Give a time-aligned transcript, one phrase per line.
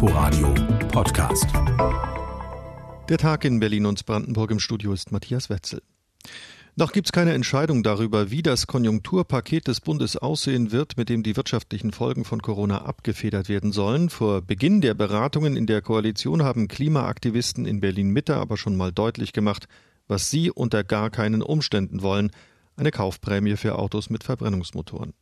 [0.00, 0.54] Inforadio
[0.92, 1.48] Podcast.
[3.08, 5.82] Der Tag in Berlin und Brandenburg im Studio ist Matthias Wetzel.
[6.76, 11.24] Noch gibt es keine Entscheidung darüber, wie das Konjunkturpaket des Bundes aussehen wird, mit dem
[11.24, 14.08] die wirtschaftlichen Folgen von Corona abgefedert werden sollen.
[14.08, 18.92] Vor Beginn der Beratungen in der Koalition haben Klimaaktivisten in Berlin Mitte aber schon mal
[18.92, 19.66] deutlich gemacht,
[20.06, 22.30] was sie unter gar keinen Umständen wollen,
[22.76, 25.12] eine Kaufprämie für Autos mit Verbrennungsmotoren.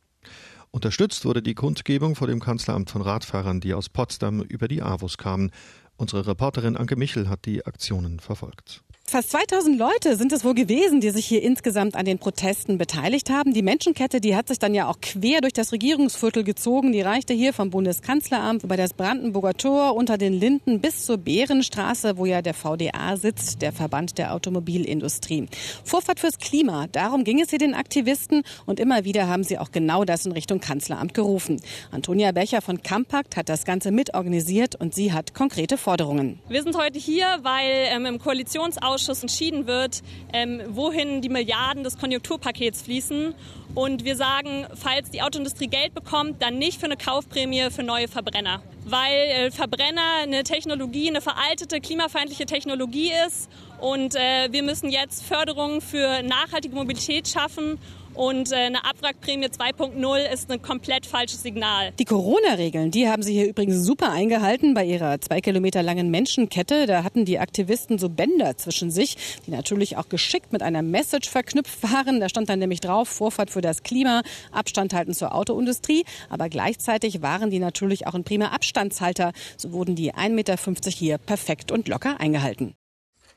[0.71, 5.17] Unterstützt wurde die Kundgebung vor dem Kanzleramt von Radfahrern, die aus Potsdam über die AWUS
[5.17, 5.51] kamen.
[5.95, 8.83] Unsere Reporterin Anke Michel hat die Aktionen verfolgt.
[9.09, 13.29] Fast 2000 Leute sind es wohl gewesen, die sich hier insgesamt an den Protesten beteiligt
[13.29, 13.53] haben.
[13.53, 16.91] Die Menschenkette, die hat sich dann ja auch quer durch das Regierungsviertel gezogen.
[16.91, 22.17] Die reichte hier vom Bundeskanzleramt über das Brandenburger Tor unter den Linden bis zur Bärenstraße,
[22.17, 25.47] wo ja der VDA sitzt, der Verband der Automobilindustrie.
[25.85, 29.71] Vorfahrt fürs Klima, darum ging es hier den Aktivisten und immer wieder haben sie auch
[29.71, 31.61] genau das in Richtung Kanzleramt gerufen.
[31.91, 36.41] Antonia Becher von Kampakt hat das Ganze mitorganisiert und sie hat konkrete Forderungen.
[36.49, 40.01] Wir sind heute hier, weil ähm, im Koalitionsausschuss Ausschuss entschieden wird,
[40.33, 43.35] ähm, wohin die Milliarden des Konjunkturpakets fließen.
[43.75, 48.07] Und wir sagen, falls die Autoindustrie Geld bekommt, dann nicht für eine Kaufprämie für neue
[48.07, 48.63] Verbrenner.
[48.85, 53.49] Weil äh, Verbrenner eine Technologie, eine veraltete, klimafeindliche Technologie ist.
[53.79, 57.77] Und äh, wir müssen jetzt Förderungen für nachhaltige Mobilität schaffen
[58.17, 61.91] und äh, eine Abwrackprämie 2.0 ist ein komplett falsches Signal.
[61.99, 66.87] Die Corona-Regeln, die haben Sie hier übrigens super eingehalten bei Ihrer zwei Kilometer langen Menschenkette.
[66.87, 71.29] Da hatten die Aktivisten so Bänder zwischen sich, die natürlich auch geschickt mit einer Message
[71.29, 72.19] verknüpft waren.
[72.19, 76.03] Da stand dann nämlich drauf, Vorfahrt für das Klima, Abstand halten zur Autoindustrie.
[76.29, 79.31] Aber gleichzeitig waren die natürlich auch ein prima Abstandshalter.
[79.57, 80.57] So wurden die 1,50 Meter
[80.89, 82.75] hier perfekt und locker eingehalten.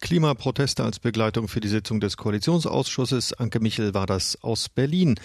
[0.01, 3.35] Klimaproteste als Begleitung für die Sitzung des Koalitionsausschusses.
[3.35, 5.21] Anke Michel war das aus Berlin.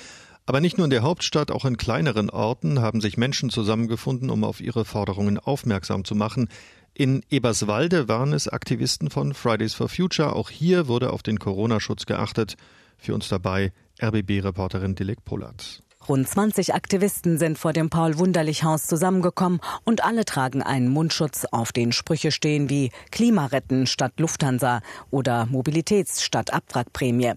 [0.46, 4.44] Aber nicht nur in der Hauptstadt, auch in kleineren Orten haben sich Menschen zusammengefunden, um
[4.44, 6.50] auf ihre Forderungen aufmerksam zu machen.
[6.94, 10.34] In Eberswalde waren es Aktivisten von Fridays for Future.
[10.34, 12.56] Auch hier wurde auf den Corona-Schutz geachtet.
[12.98, 15.85] Für uns dabei RBB-Reporterin Dilek Polat.
[16.08, 21.92] Rund 20 Aktivisten sind vor dem Paul-Wunderlich-Haus zusammengekommen und alle tragen einen Mundschutz, auf den
[21.92, 27.34] Sprüche stehen wie Klimaretten statt Lufthansa oder Mobilitäts statt Abwrackprämie.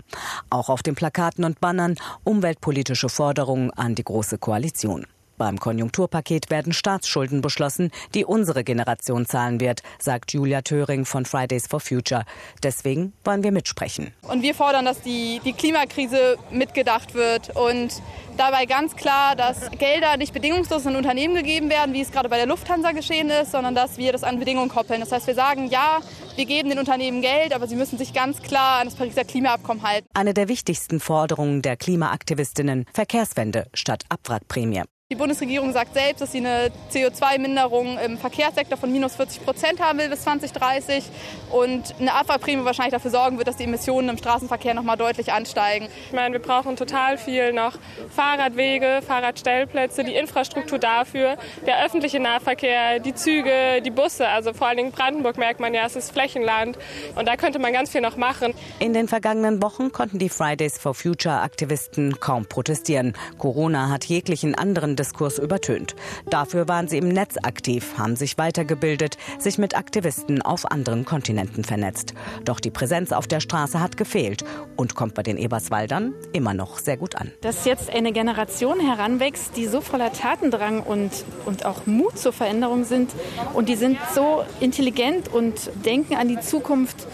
[0.51, 5.07] Auch auf den Plakaten und Bannern umweltpolitische Forderungen an die Große Koalition.
[5.39, 11.69] Beim Konjunkturpaket werden Staatsschulden beschlossen, die unsere Generation zahlen wird, sagt Julia Töring von Fridays
[11.69, 12.25] for Future.
[12.63, 14.13] Deswegen wollen wir mitsprechen.
[14.23, 18.03] Und wir fordern, dass die, die Klimakrise mitgedacht wird und
[18.37, 22.37] dabei ganz klar, dass Gelder nicht bedingungslos an Unternehmen gegeben werden, wie es gerade bei
[22.37, 25.01] der Lufthansa geschehen ist, sondern dass wir das an Bedingungen koppeln.
[25.01, 26.01] Das heißt, wir sagen, ja,
[26.35, 29.83] wir geben den Unternehmen Geld, aber sie müssen sich ganz klar an das Pariser Klimaabkommen
[29.85, 30.09] halten.
[30.15, 34.83] Eine der wichtigsten Forderungen der Klimaaktivistinnen, Verkehrswende statt Abwrackprämie.
[35.11, 39.99] Die Bundesregierung sagt selbst, dass sie eine CO2-Minderung im Verkehrssektor von minus 40 Prozent haben
[39.99, 41.03] will bis 2030
[41.51, 45.33] und eine Abwrackprämie wahrscheinlich dafür sorgen wird, dass die Emissionen im Straßenverkehr noch mal deutlich
[45.33, 45.89] ansteigen.
[46.09, 47.79] Ich meine, wir brauchen total viel noch
[48.15, 54.29] Fahrradwege, Fahrradstellplätze, die Infrastruktur dafür, der öffentliche Nahverkehr, die Züge, die Busse.
[54.29, 56.77] Also vor allen Dingen Brandenburg merkt man ja, es ist Flächenland
[57.15, 58.53] und da könnte man ganz viel noch machen.
[58.79, 63.15] In den vergangenen Wochen konnten die Fridays for Future Aktivisten kaum protestieren.
[63.39, 65.95] Corona hat jeglichen anderen Diskurs übertönt.
[66.27, 71.65] Dafür waren sie im Netz aktiv, haben sich weitergebildet, sich mit Aktivisten auf anderen Kontinenten
[71.65, 72.15] vernetzt.
[72.45, 74.45] Doch die Präsenz auf der Straße hat gefehlt
[74.77, 77.33] und kommt bei den Eberswaldern immer noch sehr gut an.
[77.41, 81.11] Dass jetzt eine Generation heranwächst, die so voller Tatendrang und,
[81.47, 83.11] und auch Mut zur Veränderung sind
[83.55, 87.07] und die sind so intelligent und denken an die Zukunft,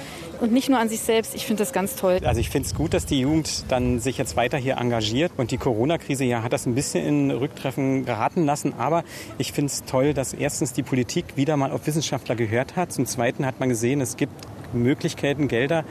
[0.45, 1.35] und nicht nur an sich selbst.
[1.35, 2.21] Ich finde das ganz toll.
[2.23, 5.51] Also ich finde es gut, dass die Jugend dann sich jetzt weiter hier engagiert und
[5.51, 8.75] die Corona-Krise ja hat das ein bisschen in Rücktreffen geraten lassen.
[8.79, 9.05] Aber
[9.39, 12.93] ich finde es toll, dass erstens die Politik wieder mal auf Wissenschaftler gehört hat.
[12.93, 14.35] Zum Zweiten hat man gesehen, es gibt
[14.75, 15.85] Möglichkeiten, Gelder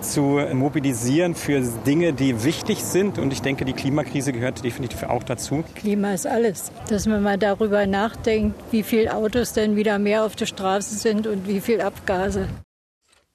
[0.00, 3.18] zu mobilisieren für Dinge, die wichtig sind.
[3.18, 5.62] Und ich denke, die Klimakrise gehört definitiv auch dazu.
[5.74, 6.72] Klima ist alles.
[6.88, 11.26] Dass man mal darüber nachdenkt, wie viele Autos denn wieder mehr auf der Straße sind
[11.26, 12.48] und wie viel Abgase.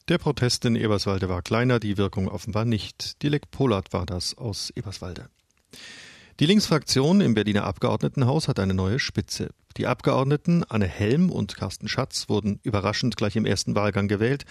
[0.08, 3.24] Der Protest in Eberswalde war kleiner, die Wirkung offenbar nicht.
[3.24, 5.30] Dilek Polat war das aus Eberswalde.
[6.40, 9.50] Die Linksfraktion im Berliner Abgeordnetenhaus hat eine neue Spitze.
[9.78, 14.46] Die Abgeordneten Anne Helm und Carsten Schatz wurden überraschend gleich im ersten Wahlgang gewählt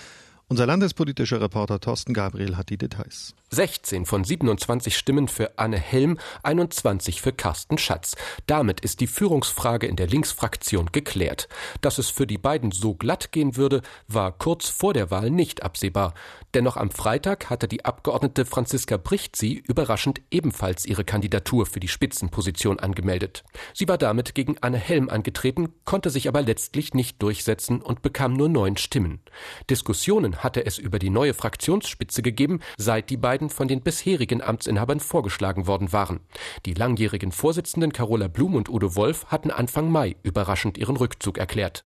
[0.46, 3.34] Unser landespolitischer Reporter Thorsten Gabriel hat die Details.
[3.48, 8.14] 16 von 27 Stimmen für Anne Helm, 21 für Carsten Schatz.
[8.46, 11.48] Damit ist die Führungsfrage in der Linksfraktion geklärt.
[11.80, 15.62] Dass es für die beiden so glatt gehen würde, war kurz vor der Wahl nicht
[15.62, 16.12] absehbar.
[16.52, 22.78] Dennoch am Freitag hatte die Abgeordnete Franziska Brichtsy überraschend ebenfalls ihre Kandidatur für die Spitzenposition
[22.80, 23.44] angemeldet.
[23.72, 28.34] Sie war damit gegen Anne Helm angetreten, konnte sich aber letztlich nicht durchsetzen und bekam
[28.34, 29.20] nur neun Stimmen.
[29.70, 35.00] Diskussionen hatte es über die neue Fraktionsspitze gegeben, seit die beiden von den bisherigen Amtsinhabern
[35.00, 36.20] vorgeschlagen worden waren.
[36.66, 41.84] Die langjährigen Vorsitzenden Carola Blum und Udo Wolf hatten Anfang Mai überraschend ihren Rückzug erklärt.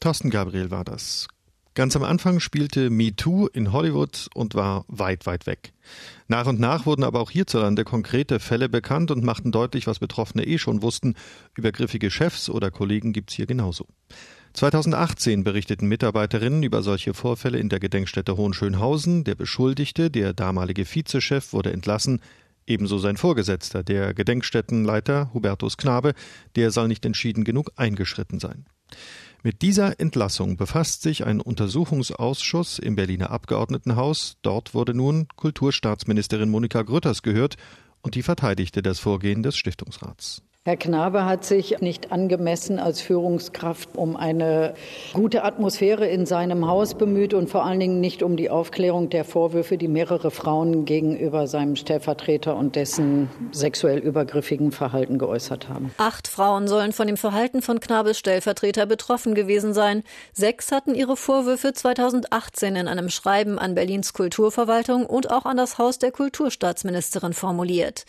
[0.00, 1.28] Thorsten Gabriel war das.
[1.74, 5.72] Ganz am Anfang spielte Me Too in Hollywood und war weit, weit weg.
[6.28, 10.46] Nach und nach wurden aber auch hierzulande konkrete Fälle bekannt und machten deutlich, was Betroffene
[10.46, 11.14] eh schon wussten.
[11.56, 13.86] Übergriffige Chefs oder Kollegen gibt's hier genauso.
[14.54, 19.24] 2018 berichteten Mitarbeiterinnen über solche Vorfälle in der Gedenkstätte Hohenschönhausen.
[19.24, 22.20] Der Beschuldigte, der damalige Vizechef, wurde entlassen.
[22.66, 26.14] Ebenso sein Vorgesetzter, der Gedenkstättenleiter Hubertus Knabe,
[26.54, 28.66] der soll nicht entschieden genug eingeschritten sein.
[29.42, 34.36] Mit dieser Entlassung befasst sich ein Untersuchungsausschuss im Berliner Abgeordnetenhaus.
[34.42, 37.56] Dort wurde nun Kulturstaatsministerin Monika Grütters gehört
[38.02, 40.42] und die verteidigte das Vorgehen des Stiftungsrats.
[40.64, 44.74] Herr Knabe hat sich nicht angemessen als Führungskraft um eine
[45.12, 49.24] gute Atmosphäre in seinem Haus bemüht und vor allen Dingen nicht um die Aufklärung der
[49.24, 55.92] Vorwürfe, die mehrere Frauen gegenüber seinem Stellvertreter und dessen sexuell übergriffigen Verhalten geäußert haben.
[55.98, 60.04] Acht Frauen sollen von dem Verhalten von Knabes Stellvertreter betroffen gewesen sein.
[60.32, 65.78] Sechs hatten ihre Vorwürfe 2018 in einem Schreiben an Berlins Kulturverwaltung und auch an das
[65.78, 68.04] Haus der Kulturstaatsministerin formuliert.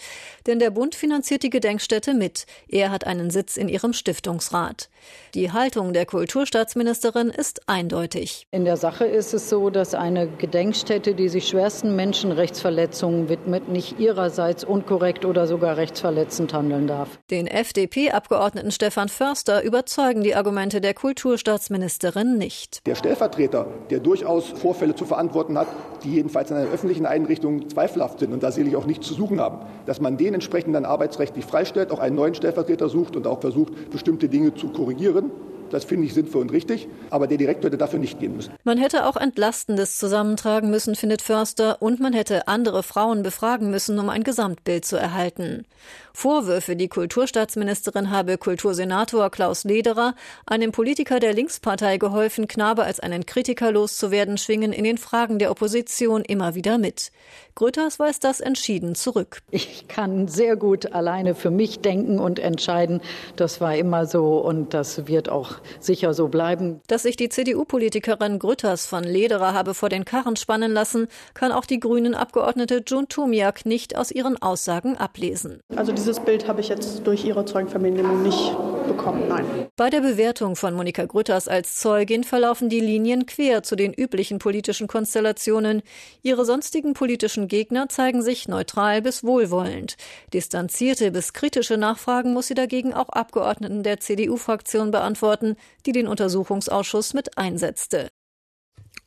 [0.46, 2.43] Denn der Bund finanziert die Gedenkstätte mit.
[2.68, 4.90] Er hat einen Sitz in ihrem Stiftungsrat.
[5.34, 8.48] Die Haltung der Kulturstaatsministerin ist eindeutig.
[8.52, 14.00] In der Sache ist es so, dass eine Gedenkstätte, die sich schwersten Menschenrechtsverletzungen widmet, nicht
[14.00, 17.10] ihrerseits unkorrekt oder sogar rechtsverletzend handeln darf.
[17.32, 22.86] Den FDP-Abgeordneten Stefan Förster überzeugen die Argumente der Kulturstaatsministerin nicht.
[22.86, 25.68] Der Stellvertreter, der durchaus Vorfälle zu verantworten hat,
[26.04, 29.40] die jedenfalls in einer öffentlichen Einrichtung zweifelhaft sind und da sicherlich auch nichts zu suchen
[29.40, 33.28] haben, dass man den entsprechend dann arbeitsrechtlich freistellt, auch einen neuen neuen Stellvertreter sucht und
[33.28, 35.32] auch versucht, bestimmte Dinge zu korrigieren.
[35.70, 38.54] Das finde ich sinnvoll und richtig, aber der Direktor hätte dafür nicht gehen müssen.
[38.64, 43.98] Man hätte auch Entlastendes zusammentragen müssen, findet Förster, und man hätte andere Frauen befragen müssen,
[43.98, 45.66] um ein Gesamtbild zu erhalten.
[46.14, 50.14] Vorwürfe, die Kulturstaatsministerin habe Kultursenator Klaus Lederer,
[50.46, 55.50] einem Politiker der Linkspartei geholfen, Knabe als einen Kritiker loszuwerden, schwingen in den Fragen der
[55.50, 57.12] Opposition immer wieder mit.
[57.56, 59.40] Grütters weist das entschieden zurück.
[59.52, 63.02] Ich kann sehr gut alleine für mich denken und entscheiden.
[63.36, 66.82] Das war immer so und das wird auch sicher so bleiben.
[66.88, 71.66] Dass sich die CDU-Politikerin Grütters von Lederer habe vor den Karren spannen lassen, kann auch
[71.66, 75.60] die grünen Abgeordnete Jun Tomiak nicht aus ihren Aussagen ablesen.
[75.76, 78.52] Also dieses Bild habe ich jetzt durch Ihre Zeugenvernehmung nicht
[78.88, 79.46] bekommen, nein.
[79.76, 84.40] Bei der Bewertung von Monika Grütters als Zeugin verlaufen die Linien quer zu den üblichen
[84.40, 85.82] politischen Konstellationen.
[86.22, 89.96] Ihre sonstigen politischen Gegner zeigen sich neutral bis wohlwollend.
[90.34, 95.56] Distanzierte bis kritische Nachfragen muss sie dagegen auch Abgeordneten der CDU-Fraktion beantworten,
[95.86, 98.10] die den Untersuchungsausschuss mit einsetzte.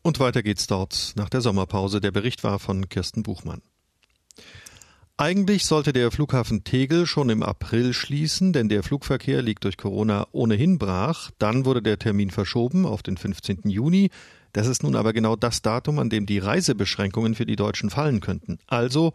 [0.03, 2.01] Und weiter geht's dort nach der Sommerpause.
[2.01, 3.63] Der Bericht war von Kirsten Buchmann.
[5.19, 10.27] Eigentlich sollte der Flughafen Tegel schon im April schließen, denn der Flugverkehr liegt durch Corona
[10.31, 11.31] ohnehin brach.
[11.39, 13.63] Dann wurde der Termin verschoben auf den 15.
[13.65, 14.11] Juni.
[14.57, 18.21] Das ist nun aber genau das Datum, an dem die Reisebeschränkungen für die Deutschen fallen
[18.21, 18.59] könnten.
[18.67, 19.13] Also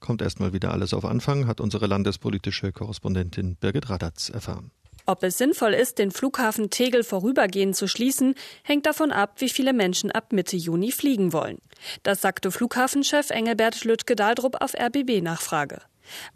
[0.00, 4.72] kommt erstmal wieder alles auf Anfang, hat unsere landespolitische Korrespondentin Birgit Radatz erfahren.
[5.06, 8.34] Ob es sinnvoll ist, den Flughafen Tegel vorübergehend zu schließen,
[8.64, 11.58] hängt davon ab, wie viele Menschen ab Mitte Juni fliegen wollen.
[12.02, 15.82] Das sagte Flughafenchef Engelbert Lüttke-Daldrup auf RBB-Nachfrage.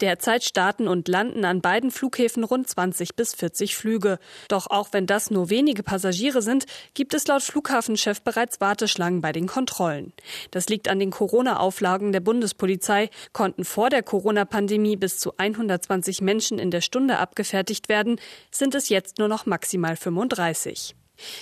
[0.01, 4.19] Derzeit starten und landen an beiden Flughäfen rund 20 bis 40 Flüge.
[4.47, 9.31] Doch auch wenn das nur wenige Passagiere sind, gibt es laut Flughafenchef bereits Warteschlangen bei
[9.31, 10.13] den Kontrollen.
[10.51, 16.59] Das liegt an den Corona-Auflagen der Bundespolizei, konnten vor der Corona-Pandemie bis zu 120 Menschen
[16.59, 18.19] in der Stunde abgefertigt werden,
[18.51, 20.95] sind es jetzt nur noch maximal 35.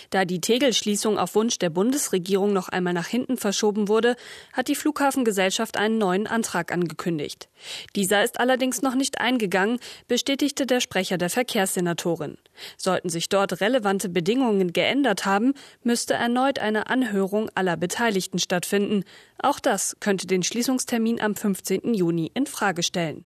[0.10, 4.16] Da die Tegel-Schließung auf Wunsch der Bundesregierung noch einmal nach hinten verschoben wurde,
[4.52, 7.50] hat die Flughafengesellschaft einen neuen Antrag angekündigt.
[7.96, 12.38] Dieser ist allerdings noch nicht eingegangen, bestätigte der Sprecher der Verkehrssenatorin.
[12.78, 15.54] Sollten sich dort relevante Bedingungen geändert haben,
[15.84, 19.04] müsste erneut eine Anhörung aller Beteiligten stattfinden.
[19.42, 21.94] Auch das könnte den Schließungstermin am 15.
[21.94, 23.26] Juni in Frage stellen.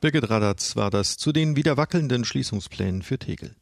[0.00, 3.54] Birgit Radatz war das zu den wieder wackelnden Schließungsplänen für Tegel.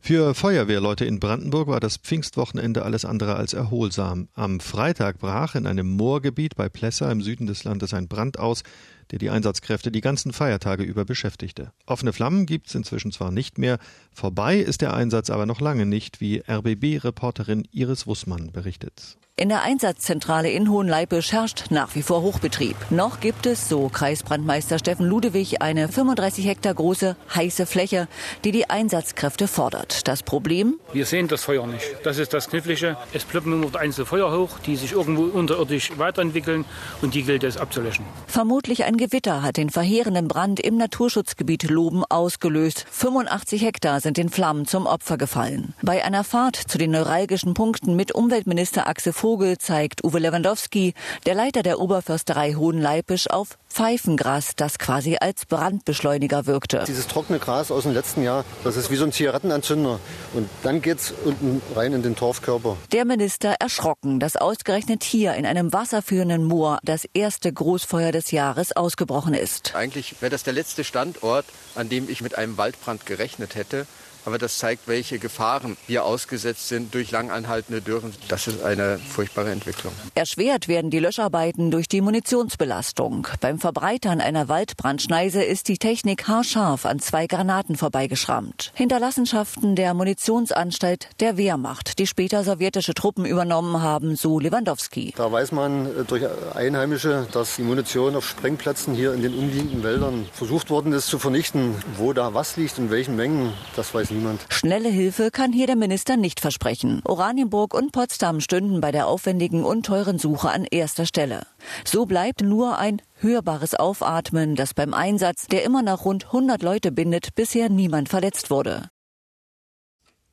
[0.00, 4.28] Für Feuerwehrleute in Brandenburg war das Pfingstwochenende alles andere als erholsam.
[4.34, 8.62] Am Freitag brach in einem Moorgebiet bei Plessa im Süden des Landes ein Brand aus,
[9.10, 11.72] der die Einsatzkräfte die ganzen Feiertage über beschäftigte.
[11.86, 13.78] Offene Flammen gibt es inzwischen zwar nicht mehr,
[14.12, 19.18] vorbei ist der Einsatz aber noch lange nicht, wie RBB-Reporterin Iris Wussmann berichtet.
[19.40, 22.74] In der Einsatzzentrale in Hohenleipisch herrscht nach wie vor Hochbetrieb.
[22.90, 28.08] Noch gibt es, so Kreisbrandmeister Steffen Ludewig, eine 35 Hektar große heiße Fläche,
[28.42, 30.08] die die Einsatzkräfte fordert.
[30.08, 30.80] Das Problem?
[30.92, 31.86] Wir sehen das Feuer nicht.
[32.02, 32.96] Das ist das Knifflige.
[33.12, 36.64] Es ploppen nur einzelne Feuer hoch, die sich irgendwo unterirdisch weiterentwickeln
[37.00, 38.04] und die gilt es abzulöschen.
[38.26, 42.84] Vermutlich ein Gewitter hat den verheerenden Brand im Naturschutzgebiet Loben ausgelöst.
[42.90, 45.74] 85 Hektar sind in Flammen zum Opfer gefallen.
[45.82, 51.34] Bei einer Fahrt zu den neuralgischen Punkten mit Umweltminister Axel Vogel zeigt Uwe Lewandowski, der
[51.34, 56.84] Leiter der Oberförsterei Hohenleipisch, auf Pfeifengras, das quasi als Brandbeschleuniger wirkte.
[56.86, 60.00] Dieses trockene Gras aus dem letzten Jahr, das ist wie so ein Zigarettenanzünder.
[60.34, 62.76] Und dann geht's unten rein in den Torfkörper.
[62.92, 68.76] Der Minister erschrocken, dass ausgerechnet hier in einem wasserführenden Moor das erste Großfeuer des Jahres
[68.76, 69.74] ausgebrochen ist.
[69.74, 71.44] Eigentlich wäre das der letzte Standort,
[71.74, 73.86] an dem ich mit einem Waldbrand gerechnet hätte.
[74.28, 78.12] Aber das zeigt, welche Gefahren wir ausgesetzt sind durch langanhaltende Dürren.
[78.28, 79.90] Das ist eine furchtbare Entwicklung.
[80.14, 83.26] Erschwert werden die Löscharbeiten durch die Munitionsbelastung.
[83.40, 88.70] Beim Verbreitern einer Waldbrandschneise ist die Technik haarscharf an zwei Granaten vorbeigeschrammt.
[88.74, 95.14] Hinterlassenschaften der Munitionsanstalt der Wehrmacht, die später sowjetische Truppen übernommen haben, so Lewandowski.
[95.16, 99.82] Da weiß man äh, durch Einheimische, dass die Munition auf Sprengplätzen hier in den umliegenden
[99.82, 101.76] Wäldern versucht worden ist zu vernichten.
[101.96, 104.46] Wo da was liegt, in welchen Mengen, das weiß niemand niemand.
[104.48, 107.00] Schnelle Hilfe kann hier der Minister nicht versprechen.
[107.04, 111.46] Oranienburg und Potsdam stünden bei der aufwendigen und teuren Suche an erster Stelle.
[111.84, 116.92] So bleibt nur ein hörbares Aufatmen, das beim Einsatz, der immer noch rund 100 Leute
[116.92, 118.88] bindet, bisher niemand verletzt wurde.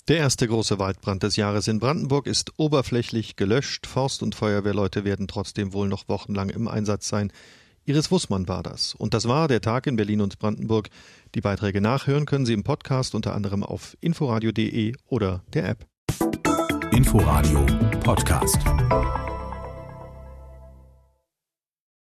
[0.08, 3.88] Der erste große Waldbrand des Jahres in Brandenburg ist oberflächlich gelöscht.
[3.88, 7.32] Forst- und Feuerwehrleute werden trotzdem wohl noch wochenlang im Einsatz sein.
[7.86, 8.96] Iris Wussmann war das.
[8.96, 10.89] Und das war der Tag in Berlin und Brandenburg.
[11.36, 15.86] Die Beiträge nachhören können Sie im Podcast unter anderem auf inforadio.de oder der App.
[16.92, 17.65] Inforadio
[18.04, 18.58] Podcast.